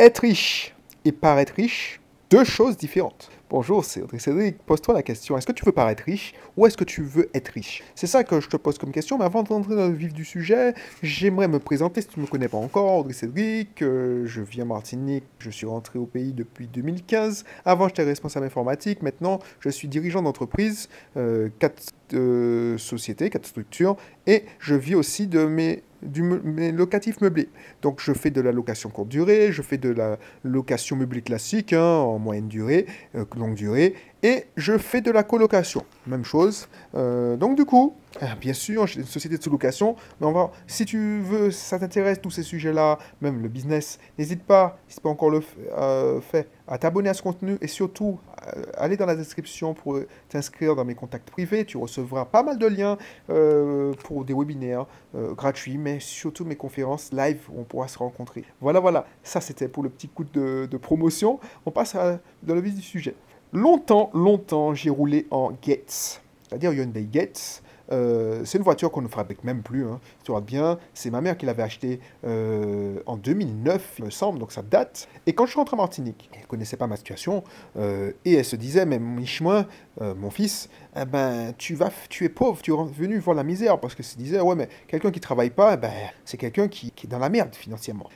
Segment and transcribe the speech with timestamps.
[0.00, 0.74] Être riche
[1.04, 2.00] et paraître riche,
[2.30, 3.30] deux choses différentes.
[3.50, 4.56] Bonjour, c'est Audrey Cédric.
[4.62, 7.48] Pose-toi la question est-ce que tu veux paraître riche ou est-ce que tu veux être
[7.48, 7.82] riche?
[7.94, 9.18] C'est ça que je te pose comme question.
[9.18, 12.30] Mais avant d'entrer dans le vif du sujet, j'aimerais me présenter si tu ne me
[12.30, 13.00] connais pas encore.
[13.00, 15.24] Audrey Cédric, euh, je viens Martinique.
[15.38, 17.44] Je suis rentré au pays depuis 2015.
[17.66, 19.02] Avant, j'étais responsable informatique.
[19.02, 20.88] Maintenant, je suis dirigeant d'entreprise,
[21.18, 21.82] euh, quatre
[22.14, 23.98] euh, sociétés, quatre structures.
[24.26, 26.22] Et je vis aussi de mes du
[26.72, 27.48] locatif meublé.
[27.82, 31.72] Donc je fais de la location courte durée, je fais de la location meublée classique
[31.72, 35.84] hein, en moyenne durée, euh, longue durée, et je fais de la colocation.
[36.06, 36.68] Même chose.
[36.94, 40.84] Euh, donc du coup, euh, bien sûr, j'ai une société de sous-location, mais on si
[40.84, 45.02] tu veux, ça t'intéresse tous ces sujets-là, même le business, n'hésite pas, si ce n'est
[45.02, 45.40] pas encore le
[46.20, 48.18] fait, à t'abonner à ce contenu et surtout,
[48.76, 51.64] aller dans la description pour t'inscrire dans mes contacts privés.
[51.64, 52.98] Tu recevras pas mal de liens
[54.04, 58.44] pour des webinaires gratuits, mais surtout mes conférences live où on pourra se rencontrer.
[58.60, 61.40] Voilà, voilà, ça c'était pour le petit coup de, promotion.
[61.66, 63.14] On passe à, dans le vif du sujet.
[63.52, 67.62] Longtemps, longtemps, j'ai roulé en Gates, c'est-à-dire Hyundai Gates.
[67.92, 70.00] Euh, c'est une voiture qu'on ne fabrique même plus, hein.
[70.24, 70.78] tu vois bien.
[70.94, 75.08] C'est ma mère qui l'avait achetée euh, en 2009, il me semble, donc ça date.
[75.26, 77.42] Et quand je suis rentré en Martinique, elle ne connaissait pas ma situation,
[77.76, 79.66] euh, et elle se disait, mais Michemin,
[80.00, 83.78] mon fils, eh ben, tu, vas, tu es pauvre, tu es venu voir la misère,
[83.78, 85.92] parce que se disait, ouais, mais quelqu'un qui travaille pas, eh ben,
[86.24, 88.08] c'est quelqu'un qui, est dans la merde financièrement.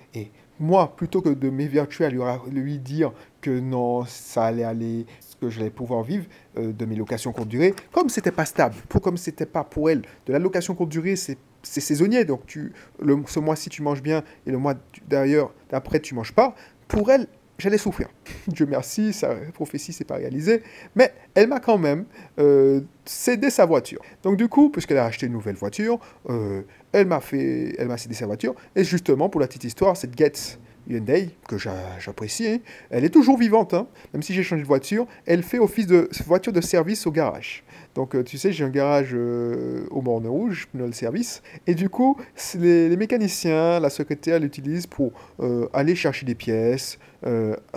[0.60, 5.06] Moi, plutôt que de m'évertuer à lui, lui dire que non, ça allait aller,
[5.40, 9.00] que j'allais pouvoir vivre euh, de mes locations courte durée, comme c'était pas stable, pour
[9.00, 13.16] comme c'était pas pour elle, de la location courte durée, c'est saisonnier, donc tu, le,
[13.26, 14.74] ce mois-ci tu manges bien et le mois
[15.08, 16.54] d'ailleurs d'après tu manges pas.
[16.88, 17.26] Pour elle,
[17.58, 18.08] j'allais souffrir.
[18.48, 20.62] Dieu merci, sa prophétie s'est pas réalisée,
[20.94, 22.04] mais elle m'a quand même
[22.38, 24.00] euh, cédé sa voiture.
[24.22, 27.96] Donc du coup, puisqu'elle a acheté une nouvelle voiture, euh, elle m'a fait, elle m'a
[27.98, 28.54] cédé sa voiture.
[28.76, 32.58] Et justement, pour la petite histoire, cette Getz Hyundai, que j'apprécie, hein,
[32.90, 33.86] elle est toujours vivante, hein.
[34.12, 37.64] même si j'ai changé de voiture, elle fait office de voiture de service au garage.
[37.94, 41.42] Donc, euh, tu sais, j'ai un garage euh, au Morne Rouge, le service.
[41.66, 42.16] Et du coup,
[42.58, 46.98] les, mécaniciens, la secrétaire l'utilisent pour euh, aller chercher des pièces,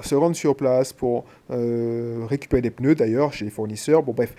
[0.04, 4.04] se rendre sur place pour récupérer des pneus, d'ailleurs, chez les fournisseurs.
[4.04, 4.36] Bon, bref.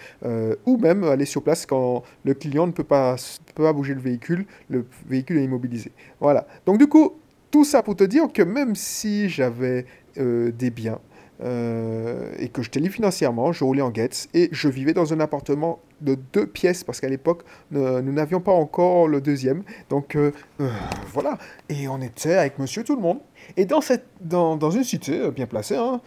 [0.66, 3.16] ou même aller sur place quand le client ne peut pas,
[3.54, 5.92] peut pas bouger le véhicule, le véhicule est immobilisé.
[6.20, 6.46] Voilà.
[6.66, 7.14] Donc, du coup,
[7.50, 10.98] tout ça pour te dire que même si j'avais des biens,
[11.40, 15.20] euh, et que je libre financièrement, je roulais en Getz et je vivais dans un
[15.20, 19.62] appartement de deux pièces parce qu'à l'époque nous n'avions pas encore le deuxième.
[19.88, 20.68] Donc euh, euh,
[21.12, 21.38] voilà,
[21.68, 23.18] et on était avec monsieur tout le monde.
[23.56, 26.00] Et dans, cette, dans, une cité bien placée, hein,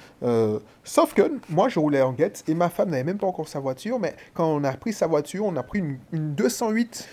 [0.83, 3.59] sauf que moi je roulais en Getz et ma femme n'avait même pas encore sa
[3.59, 7.09] voiture, mais quand on a pris sa voiture, on a pris une, une 208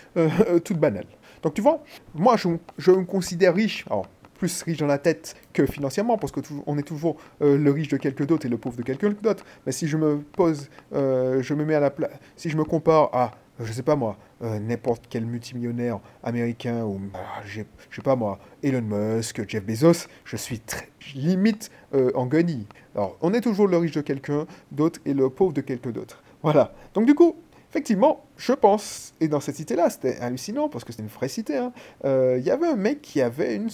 [0.64, 1.06] toute banale.
[1.42, 1.82] Donc tu vois,
[2.14, 3.84] moi je, je me considère riche.
[3.86, 4.06] Alors,
[4.38, 7.88] plus riche dans la tête que financièrement, parce que on est toujours euh, le riche
[7.88, 9.44] de quelqu'un d'autre et le pauvre de quelqu'un d'autre.
[9.66, 12.64] Mais si je me pose, euh, je me mets à la place, si je me
[12.64, 18.02] compare à, je sais pas moi, euh, n'importe quel multimillionnaire américain ou, bah, je sais
[18.02, 21.70] pas moi, Elon Musk, Jeff Bezos, je suis très, limite
[22.14, 22.66] en guenille.
[22.94, 26.22] Alors, on est toujours le riche de quelqu'un d'autre et le pauvre de quelqu'un d'autre.
[26.42, 26.72] Voilà.
[26.94, 27.36] Donc du coup,
[27.70, 31.58] Effectivement, je pense, et dans cette cité-là, c'était hallucinant parce que c'était une vraie cité,
[31.58, 31.72] hein,
[32.06, 33.68] euh, il y avait un mec qui avait une,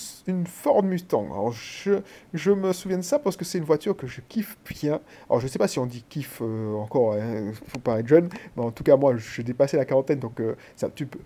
[0.46, 1.26] Ford Mustang.
[1.26, 2.00] Alors, je,
[2.32, 5.00] je, me souviens de ça parce que c'est une voiture que je kiffe bien.
[5.30, 8.08] Alors, je ne sais pas si on dit kiffe euh, encore, hein, faut pas être
[8.08, 10.56] jeune, mais en tout cas, moi, j'ai dépassé la quarantaine, donc euh,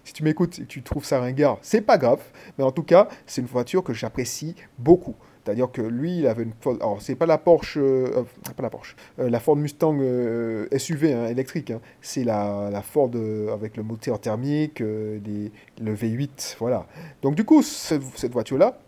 [0.05, 2.21] si tu m'écoutes et tu trouves ça ringard, c'est pas grave,
[2.59, 5.15] mais en tout cas, c'est une voiture que j'apprécie beaucoup.
[5.49, 6.77] C'est-à-dire que lui, il avait une Ford.
[6.79, 7.79] Alors, c'est pas la Porsche.
[7.79, 8.97] Euh, pas la Porsche.
[9.19, 11.71] Euh, la Ford Mustang euh, SUV hein, électrique.
[11.71, 11.81] Hein.
[12.03, 13.11] C'est la, la, Ford
[13.51, 15.51] avec le moteur thermique, le
[15.81, 16.57] V8.
[16.59, 16.87] Voilà.
[17.23, 18.79] Donc, du coup, cette voiture-là,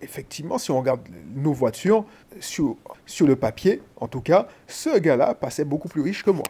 [0.00, 1.00] effectivement, si on regarde
[1.34, 2.04] nos voitures,
[2.38, 6.46] sur, sur le papier, en tout cas, ce gars-là passait beaucoup plus riche que moi.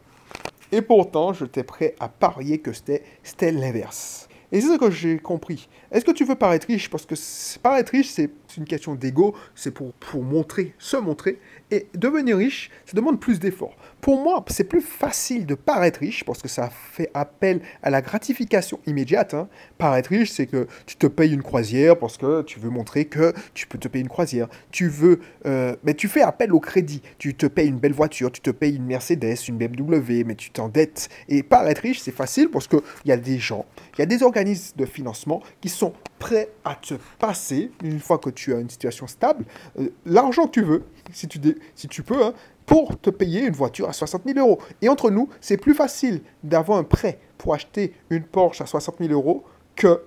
[0.71, 4.29] Et pourtant, j'étais prêt à parier que c'était l'inverse.
[4.53, 5.69] Et c'est ce que j'ai compris.
[5.91, 6.89] Est-ce que tu veux paraître riche?
[6.89, 7.15] Parce que
[7.59, 11.39] paraître riche, c'est une question d'ego, c'est pour, pour montrer, se montrer.
[11.71, 13.77] Et devenir riche, ça demande plus d'efforts.
[14.01, 18.03] Pour moi, c'est plus facile de paraître riche parce que ça fait appel à la
[18.03, 19.35] gratification immédiate.
[19.35, 19.49] Hein.
[19.79, 23.33] Paraître riche, c'est que tu te payes une croisière parce que tu veux montrer que
[23.55, 24.49] tu peux te payer une croisière.
[24.71, 27.03] Tu veux, euh, mais tu fais appel au crédit.
[27.19, 30.51] Tu te payes une belle voiture, tu te payes une Mercedes, une BMW, mais tu
[30.51, 31.09] t'endettes.
[31.29, 34.23] Et paraître riche, c'est facile parce qu'il y a des gens, il y a des
[34.23, 38.71] organismes de financement qui sont prêts à te passer, une fois que tu as une
[38.71, 39.45] situation stable,
[39.79, 42.33] euh, l'argent que tu veux, si tu, peux, hein,
[42.65, 44.61] pour te payer une voiture à 60 000 euros.
[44.83, 48.97] Et entre nous, c'est plus facile d'avoir un prêt pour acheter une Porsche à 60
[49.01, 50.03] 000 euros que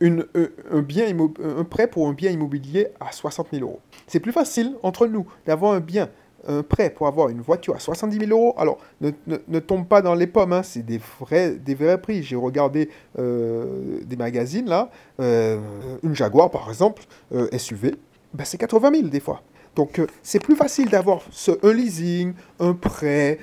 [0.00, 3.80] une, un, un prêt pour un bien immobilier à 60 000 euros.
[4.08, 6.10] C'est plus facile entre nous d'avoir un bien,
[6.46, 8.54] un prêt pour avoir une voiture à 70 000 euros.
[8.58, 12.22] Alors, ne, tombe pas dans les pommes, hein, c'est des vrais, des prix.
[12.22, 14.90] J'ai regardé euh, des magazines là,
[15.20, 15.58] euh,
[16.02, 17.02] une Jaguar par exemple,
[17.34, 17.94] euh, SUV,
[18.34, 19.42] ben, c'est 80 000 des fois.
[19.74, 21.22] Donc, c'est plus facile d'avoir
[21.62, 23.38] un leasing, un prêt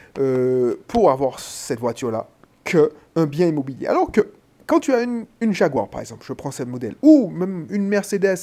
[0.87, 2.27] pour avoir cette voiture-là
[2.63, 3.87] qu'un bien immobilier.
[3.87, 4.21] Alors que
[4.69, 8.37] quand tu as une, Jaguar, par exemple, je prends ce modèle, ou même une Mercedes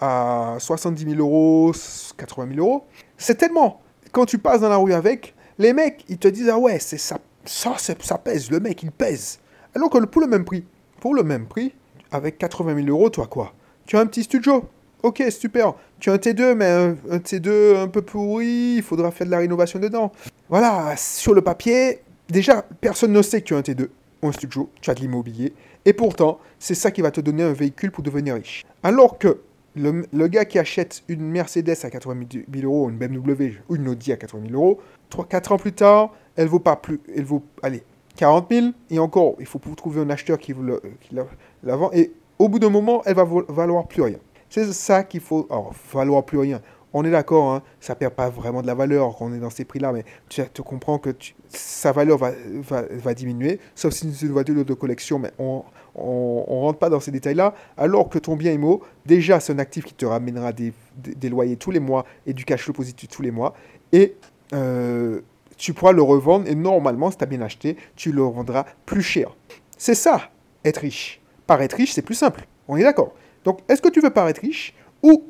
[0.00, 1.72] à, 70 000 euros,
[2.16, 3.80] 80 000 euros, c'est tellement.
[4.12, 6.98] Quand tu passes dans la rue avec, les mecs, ils te disent Ah ouais, c'est
[6.98, 9.38] ça, ça, ça pèse, le mec, il pèse.
[9.74, 10.64] Alors que pour le même prix,
[11.00, 11.72] pour le même prix,
[12.10, 13.52] avec 80 000 euros, toi quoi
[13.86, 14.64] Tu as un petit studio.
[15.02, 15.74] Ok, super.
[16.00, 19.30] Tu as un T2, mais un, un T2 un peu pourri, il faudra faire de
[19.30, 20.10] la rénovation dedans.
[20.48, 23.88] Voilà, sur le papier, déjà, personne ne sait que tu as un T2
[24.22, 25.52] ou un studio, tu as de l'immobilier.
[25.84, 28.64] Et pourtant, c'est ça qui va te donner un véhicule pour devenir riche.
[28.82, 29.38] Alors que
[29.76, 34.12] le, gars qui achète une Mercedes à 80 000 euros, une BMW ou une Audi
[34.12, 34.80] à 80 000 euros,
[35.10, 37.82] 3, 4 ans plus tard, elle vaut pas plus, elle vaut, allez,
[38.16, 41.14] 40 000, et encore, il faut trouver un acheteur qui, le, qui
[41.62, 44.18] la, vend, et au bout d'un moment, elle va valoir plus rien.
[44.50, 46.60] C'est ça qu'il faut, alors, valoir plus rien.
[46.94, 49.50] On est d'accord, hein, ça perd pas vraiment de la valeur quand on est dans
[49.50, 51.10] ces prix-là, mais tu comprends que
[51.48, 55.64] sa valeur va, diminuer, sauf si c'est une voiture de collection, mais on
[55.96, 59.84] ne rentre pas dans ces détails-là, alors que ton bien immo, déjà c'est un actif
[59.84, 63.22] qui te ramènera des, des, loyers tous les mois et du cash flow positif tous
[63.22, 63.54] les mois,
[63.92, 64.16] et
[64.54, 65.20] euh,
[65.58, 69.02] tu pourras le revendre, et normalement, si tu as bien acheté, tu le revendras plus
[69.02, 69.36] cher.
[69.76, 70.30] C'est ça,
[70.64, 71.20] être riche.
[71.46, 73.12] Paraître riche, c'est plus simple, on est d'accord.
[73.44, 75.24] Donc, est-ce que tu veux paraître riche ou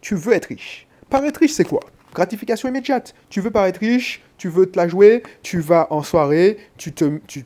[0.00, 0.87] tu veux être riche?
[1.10, 1.80] Paraître riche, c'est quoi?
[2.14, 3.14] Gratification immédiate.
[3.30, 6.92] Tu veux paraître riche, tu veux te la jouer, tu vas en soirée, tu,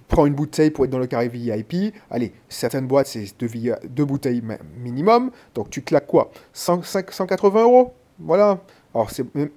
[0.09, 1.95] prends une bouteille pour être dans le carré VIP.
[2.11, 4.43] Allez, certaines boîtes, c'est deux, bouteilles
[4.79, 5.31] minimum.
[5.55, 6.31] Donc tu claques quoi?
[6.53, 7.95] 180 euros?
[8.19, 8.61] Voilà.
[8.95, 9.11] Alors,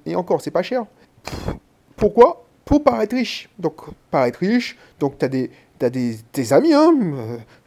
[0.05, 0.85] et encore, c'est pas cher.
[1.95, 2.45] Pourquoi?
[2.63, 3.49] Pour paraître riche.
[3.59, 5.51] Donc, paraître riche, donc tu as des,
[5.81, 6.93] as des, amis, hein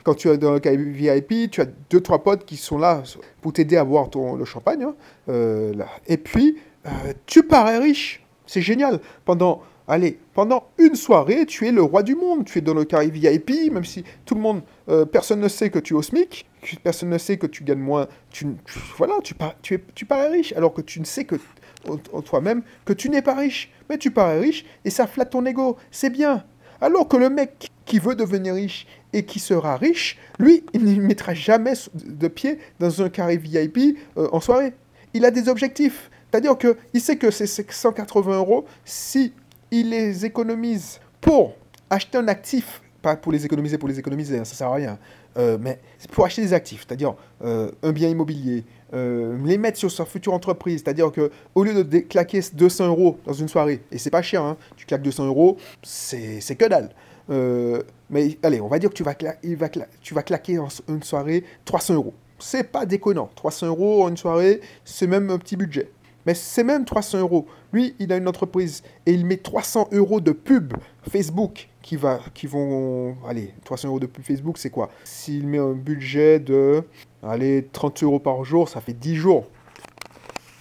[0.09, 3.03] quand tu es dans le VIP, tu as deux, trois potes qui sont là
[3.43, 4.83] pour t'aider à boire ton, le champagne.
[4.83, 4.95] Hein.
[5.29, 5.75] Euh,
[6.07, 6.57] Et puis,
[6.87, 8.25] euh, tu parais riche.
[8.47, 9.01] C'est génial.
[9.27, 12.47] Pendant, allez, pendant une soirée, tu es le roi du monde.
[12.47, 15.69] Tu es dans le carré VIP, même si tout le monde, euh, personne ne sait
[15.69, 16.47] que tu es au SMIC,
[16.83, 18.07] personne ne sait que tu gagnes moins.
[18.31, 18.47] Tu,
[18.97, 21.37] voilà, tu, tu, tu parais riche, alors que tu ne sais que
[22.25, 23.71] toi-même que tu n'es pas riche.
[23.91, 25.77] Mais tu parais riche et ça flatte ton ego.
[25.91, 26.45] C'est bien.
[26.81, 31.01] Alors que le mec qui veut devenir riche et qui sera riche, lui, il ne
[31.01, 34.75] mettra jamais de pied dans un carré VIP euh, en soirée.
[35.15, 36.11] Il a des objectifs.
[36.31, 39.33] C'est-à-dire qu'il sait que ces 180 euros, si
[39.71, 41.55] il les économise pour
[41.91, 44.99] acheter un actif, pas pour les économiser pour les économiser, hein, ça sert à rien,
[45.39, 45.81] euh, mais
[46.13, 50.83] pour acheter des actifs, c'est-à-dire euh, un bien immobilier, les mettre sur sa future entreprise,
[50.85, 54.43] c'est-à-dire que au lieu de claquer 200 euros dans une soirée, et c'est pas cher,
[54.43, 56.91] hein, tu claques 200 euros, c'est que dalle.
[57.31, 59.69] Euh, mais allez, on va dire que tu vas, va
[60.01, 62.15] tu vas claquer en une soirée 300 euros.
[62.39, 63.31] C'est pas déconnant.
[63.35, 65.91] 300 euros en une soirée, c'est même un petit budget.
[66.27, 67.47] Mais c'est même 300 euros.
[67.73, 70.75] Lui, il a une entreprise et il met 300 euros de pub
[71.09, 73.17] Facebook qui, va, qui vont...
[73.27, 74.91] Allez, 300 euros de pub Facebook, c'est quoi?
[75.05, 76.83] S'il met un budget de...
[77.23, 79.47] Allez, 30 euros par jour, ça fait 10 jours.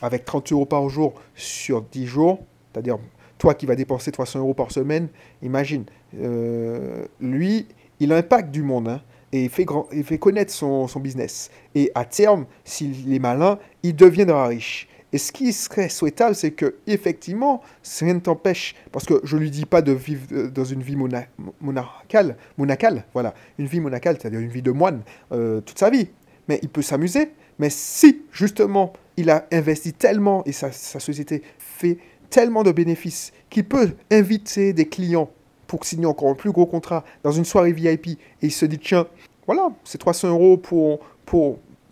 [0.01, 2.39] Avec 30 euros par jour sur 10 jours,
[2.72, 2.98] c'est-à-dire
[3.38, 5.08] toi qui vas dépenser 300 euros par semaine,
[5.41, 5.86] imagine,
[6.20, 7.67] euh, lui,
[8.00, 8.88] il impacte du monde.
[8.88, 9.01] Hein,
[9.34, 11.51] et il fait, grand, il fait connaître son, son, business.
[11.75, 14.88] Et à terme, s'il est malin, il deviendra riche.
[15.13, 17.62] Et ce qui serait souhaitable, c'est que effectivement,
[18.00, 20.96] rien ne t'empêche, parce que je lui dis pas de vivre euh, dans une vie
[20.96, 25.01] monacale, monacale, voilà, une vie monacale, c'est-à-dire une vie de moine
[25.32, 26.10] euh, toute sa vie.
[26.48, 27.32] Mais il peut s'amuser.
[27.60, 31.98] Mais si justement il a investi tellement et sa, société fait
[32.30, 35.30] tellement de bénéfices qu'il peut inviter des clients
[35.66, 38.80] pour signer encore un plus gros contrat dans une soirée VIP et il se dit
[38.80, 39.08] tiens,
[39.48, 41.00] voilà, c'est 300 euros pour,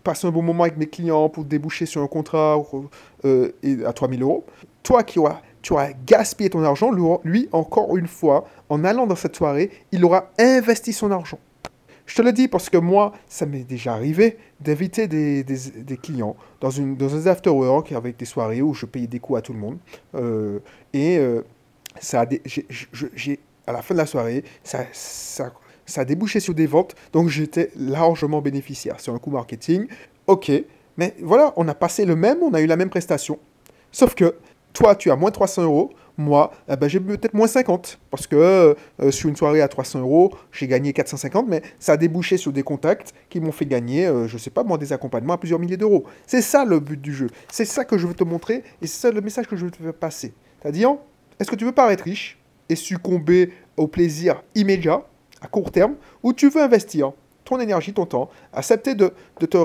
[0.04, 2.62] passer un bon moment avec mes clients, pour déboucher sur un contrat
[3.24, 3.50] euh,
[3.84, 4.44] à 3000 euros.
[4.84, 6.92] Toi qui auras, tu auras gaspillé ton argent,
[7.24, 11.38] lui, encore une fois, en allant dans cette soirée, il aura investi son argent.
[12.06, 15.44] Je te le dis parce que moi, ça m'est déjà arrivé d'inviter des,
[16.02, 19.52] clients dans, dans un after-work avec des soirées où je payais des coûts à tout
[19.52, 19.78] le monde.
[20.14, 20.60] Euh,
[20.92, 21.42] et euh,
[22.00, 22.24] ça
[23.66, 25.52] à la fin de la soirée, ça, ça,
[25.84, 28.96] ça a débouché sur des ventes, donc j'étais largement bénéficiaire.
[28.98, 29.88] C'est un coût marketing,
[30.28, 30.52] ok,
[30.96, 33.38] mais voilà, on a passé le même, on a eu la même prestation.
[33.90, 34.36] Sauf que
[34.72, 37.98] toi, tu as moins 300 euros, moi, eh ben, j'ai peut-être moins 50.
[38.10, 41.96] Parce que euh, sur une soirée à 300 euros, j'ai gagné 450, mais ça a
[41.96, 45.34] débouché sur des contacts qui m'ont fait gagner, euh, je sais pas moi, des accompagnements
[45.34, 46.04] à plusieurs milliers d'euros.
[46.26, 47.28] C'est ça le but du jeu.
[47.50, 49.70] C'est ça que je veux te montrer et c'est ça le message que je veux
[49.70, 50.32] te faire passer.
[50.60, 50.96] C'est-à-dire,
[51.38, 55.02] est-ce que tu veux paraître riche et succomber au plaisir immédiat,
[55.40, 57.12] à court terme, ou tu veux investir
[57.44, 59.56] ton énergie, ton temps, accepter de, de te...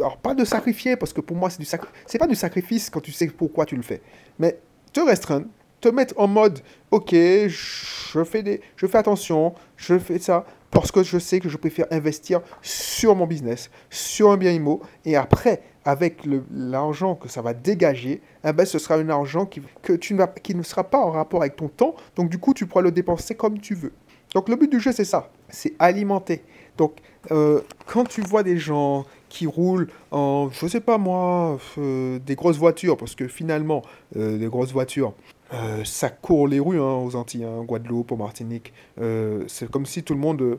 [0.00, 1.66] Alors, pas de sacrifier, parce que pour moi, c'est du
[2.06, 4.02] c'est pas du sacrifice quand tu sais pourquoi tu le fais,
[4.40, 4.58] mais
[4.92, 5.46] te restreindre,
[5.80, 6.60] te mettre en mode,
[6.90, 11.56] ok, je fais, je fais attention, je fais ça, parce que je sais que je
[11.56, 16.22] préfère investir sur mon business, sur un bien immo, et après, avec
[16.52, 20.24] l'argent que ça va dégager, eh ben, ce sera un argent qui, que tu ne,
[20.42, 22.92] qui ne sera pas en rapport avec ton temps, donc du coup, tu pourras le
[22.92, 23.92] dépenser comme tu veux.
[24.34, 26.42] Donc le but du jeu, c'est ça, c'est alimenter.
[26.76, 26.98] Donc
[27.32, 32.36] euh, quand tu vois des gens qui roulent en, je sais pas moi, euh, des
[32.36, 33.82] grosses voitures, parce que finalement,
[34.16, 35.14] euh, des grosses voitures,
[35.84, 38.72] ça court les rues hein, aux Antilles, hein, Guadeloupe, au Martinique.
[38.96, 40.58] c'est comme si tout le monde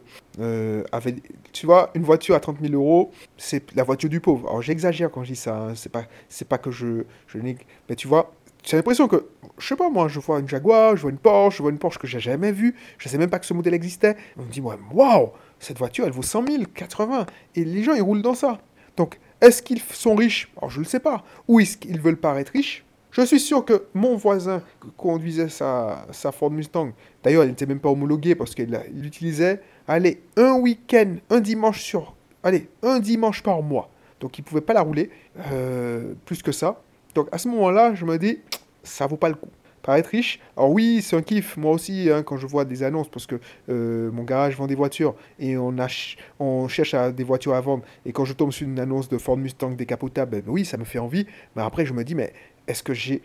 [0.92, 1.16] avait.
[1.54, 4.50] Tu vois, une voiture à 30 000 euros, c'est la voiture du pauvre.
[4.50, 7.96] Alors j'exagère quand je dis ça, hein, c'est pas, c'est pas que je, je Mais
[7.96, 8.32] tu vois,
[8.64, 11.58] j'ai l'impression que, je sais pas moi, je vois une Jaguar, je vois une Porsche,
[11.58, 13.74] je vois une Porsche que j'ai jamais vue, je sais même pas que ce modèle
[13.74, 14.16] existait.
[14.38, 18.02] On me dit, waouh, cette voiture, elle vaut 100 000, 80, et les gens, ils
[18.02, 18.60] roulent dans ça.
[18.98, 20.52] Donc, est-ce qu'ils sont riches?
[20.58, 21.24] Alors, je ne le sais pas.
[21.48, 22.86] Ou est-ce qu'ils veulent paraître riches?
[23.12, 24.64] Je suis sûr que mon voisin
[24.98, 30.22] conduisait sa, sa Ford Mustang, d'ailleurs, elle n'était même pas homologuée parce qu'il utilisait, allez,
[30.38, 33.90] un week-end, un dimanche sur, allez, un dimanche par mois.
[34.20, 35.10] Donc, il ne pouvait pas la rouler
[35.52, 36.82] euh, plus que ça.
[37.16, 38.40] Donc à ce moment-là, je me dis,
[38.84, 39.50] ça vaut pas le coup.
[39.82, 43.10] Paraître riche, alors oui, c'est un kiff, moi aussi, hein, quand je vois des annonces,
[43.10, 45.76] parce que euh, mon garage vend des voitures et on,
[46.40, 49.38] on cherche des voitures à vendre, et quand je tombe sur une annonce de Ford
[49.38, 51.26] Mustang décapotable, ben, oui, ça me fait envie,
[51.56, 52.32] mais après je me dis, mais
[52.72, 53.22] est-ce que j'ai...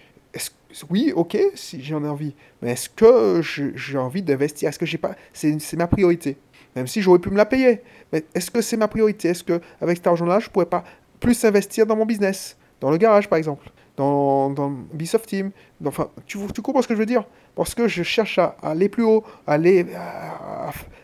[0.91, 4.69] Oui, ok, si j'en ai envie, mais est-ce que j'ai envie d'investir?
[4.69, 5.15] Est-ce que j'ai pas...
[5.33, 6.37] C'est ma priorité,
[6.75, 7.81] même si j'aurais pu me la payer,
[8.13, 9.29] mais est-ce que c'est ma priorité?
[9.29, 10.85] Est-ce que avec cet argent-là, je pourrais pas
[11.19, 15.51] plus investir dans mon business dans le garage par exemple, dans, dans Ubisoft Team.
[15.85, 17.25] enfin, tu, tu comprends ce que je veux dire?
[17.55, 19.87] Parce que je cherche à, aller plus haut, à, aller,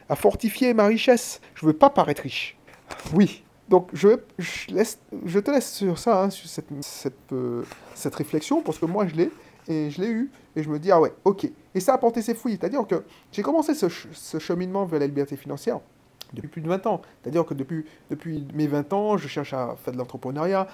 [0.09, 1.41] à, fortifier ma richesse.
[1.55, 2.57] Je veux pas paraître riche.
[3.15, 3.42] Oui.
[3.73, 6.47] Donc je, te laisse sur ça, hein, sur
[7.33, 7.63] euh,
[7.95, 9.31] cette réflexion, parce que moi je l'ai,
[9.67, 11.51] et je l'ai eu, et je me dis, ah ouais, ok.
[11.75, 12.59] Et ça a porté ses fruits.
[12.61, 13.03] C'est-à-dire que
[13.33, 15.81] j'ai commencé ce cheminement vers la liberté financière
[16.35, 17.03] depuis plus de 20 ans.
[17.23, 17.85] C'est-à-dire que depuis,
[18.55, 20.67] mes 20 ans, je cherche à faire de l'entrepreneuriat.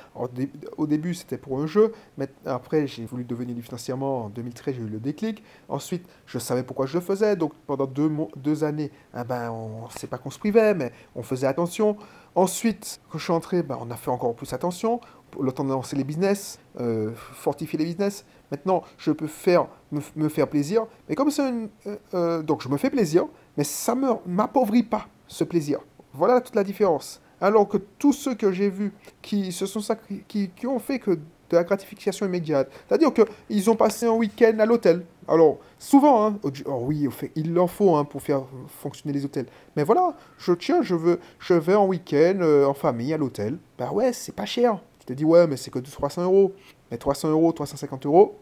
[0.76, 4.24] Au début, c'était pour un jeu, mais après, j'ai voulu devenir financièrement.
[4.24, 5.42] En 2013, j'ai eu le déclic.
[5.68, 7.36] Ensuite, je savais pourquoi je le faisais.
[7.36, 10.92] Donc, pendant deux, deux années, eh ben, on ne sait pas qu'on se privait, mais
[11.14, 11.96] on faisait attention.
[12.34, 15.00] Ensuite, quand je suis entré, ben, on a fait encore plus attention.
[15.40, 18.24] Le temps de lancer les business, euh, fortifier les business.
[18.50, 20.86] Maintenant, je peux faire, me, faire plaisir.
[21.08, 21.68] Mais comme c'est une...
[21.86, 25.80] Euh, euh, donc, je me fais plaisir, mais ça ne m'appauvrit pas ce plaisir.
[26.12, 27.20] Voilà toute la différence.
[27.40, 28.92] Alors que tous ceux que j'ai vus
[29.23, 29.80] qui, sont
[30.26, 34.58] qui, qui ont fait que de la gratification immédiate, c'est-à-dire qu'ils ont passé un week-end
[34.58, 35.04] à l'hôtel.
[35.26, 38.42] Alors, souvent, hein, oh oui, il en faut hein, pour faire
[38.80, 39.47] fonctionner les hôtels.
[39.76, 43.58] Mais voilà, je tiens, je, veux, je vais en week-end, euh, en famille, à l'hôtel.
[43.78, 44.80] Bah ouais, c'est pas cher.
[44.99, 46.54] Tu te dis, ouais, mais c'est que 300 euros.
[46.90, 48.38] Mais 300 euros, 350 euros,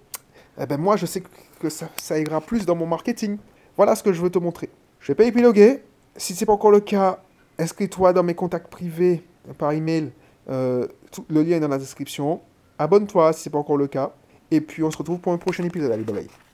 [0.58, 1.22] eh ben moi, je sais
[1.60, 3.38] que ça, ça ira plus dans mon marketing.
[3.76, 4.70] Voilà ce que je veux te montrer.
[5.00, 5.82] Je vais pas épiloguer.
[6.16, 7.20] Si ce n'est pas encore le cas,
[7.58, 9.22] inscris-toi dans mes contacts privés
[9.58, 10.12] par email.
[10.48, 10.86] Euh,
[11.28, 12.40] le lien est dans la description.
[12.78, 14.12] Abonne-toi si ce n'est pas encore le cas.
[14.50, 15.92] Et puis on se retrouve pour un prochain épisode.
[15.92, 16.45] Allez, bye bye.